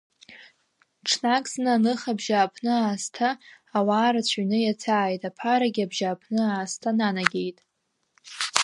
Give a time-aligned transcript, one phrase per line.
[1.07, 3.29] Ҽнак зны аныха абжьааԥны аасҭа
[3.77, 7.57] ауаа рацәаҩны иаҭааит, аԥарагьы абжьааԥны аасҭа нанагеит.